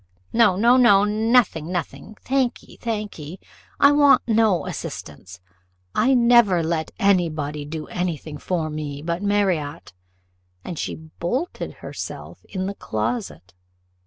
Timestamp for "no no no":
0.33-1.03